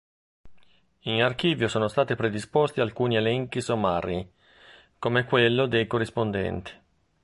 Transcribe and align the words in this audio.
In 1.01 1.21
archivio 1.21 1.67
sono 1.67 1.87
stati 1.87 2.15
predisposti 2.15 2.81
alcuni 2.81 3.17
elenchi 3.17 3.61
sommari, 3.61 4.27
come 4.97 5.25
quello 5.25 5.67
dei 5.67 5.85
corrispondenti. 5.85 6.71